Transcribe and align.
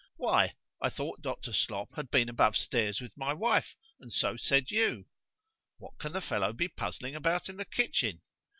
——Why, 0.17 0.55
I 0.81 0.89
thought 0.89 1.21
Dr. 1.21 1.53
Slop 1.53 1.89
had 1.95 2.09
been 2.09 2.27
above 2.27 2.57
stairs 2.57 3.01
with 3.01 3.15
my 3.15 3.33
wife, 3.33 3.75
and 3.99 4.11
so 4.11 4.35
said 4.35 4.71
you.——What 4.71 5.99
can 5.99 6.13
the 6.13 6.21
fellow 6.21 6.53
be 6.53 6.69
puzzling 6.69 7.13
about 7.13 7.49
in 7.49 7.57
the 7.57 7.65
kitchen! 7.65 8.23